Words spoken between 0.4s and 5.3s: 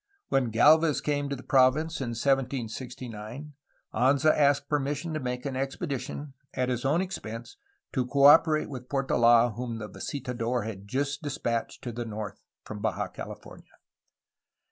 Galvez came to the ^ province in 1769 Anza asked permission to